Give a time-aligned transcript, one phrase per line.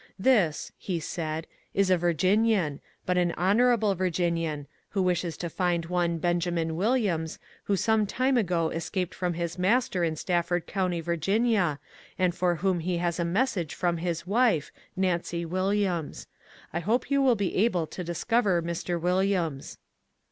[0.17, 5.47] This," he said, ^^ is a Virgin ian, but an honourable Virginian, who wishes to
[5.47, 11.01] find one Benjamin Williams, who some time ago escaped from his master in Stafford County,
[11.01, 11.77] Va.,
[12.17, 16.25] and for whom he has a mes sage from his wife, Nancy Williams.
[16.73, 18.99] I hope you will be able to discover Mr.
[18.99, 19.77] Williams."